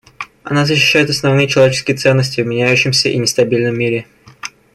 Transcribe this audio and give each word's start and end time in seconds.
Она 0.43 0.65
защищает 0.65 1.11
основные 1.11 1.47
человеческие 1.47 1.95
ценности 1.95 2.41
в 2.41 2.47
меняющемся 2.47 3.09
и 3.09 3.19
нестабильном 3.19 3.77
мире. 3.77 4.07